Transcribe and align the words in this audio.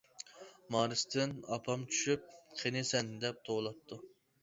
مارستىن 0.75 1.35
ئاپام 1.57 1.85
چۈشۈپ، 1.93 2.27
‹‹قېنى 2.65 2.85
سەن›› 2.93 3.15
دەپ 3.27 3.47
توۋلاپتۇ. 3.49 4.05